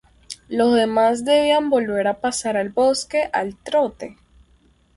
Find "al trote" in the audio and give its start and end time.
3.31-4.17